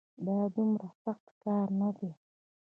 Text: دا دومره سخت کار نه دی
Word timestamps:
دا 0.25 0.37
دومره 0.55 0.87
سخت 1.03 1.25
کار 1.43 1.67
نه 1.79 1.89
دی 1.97 2.09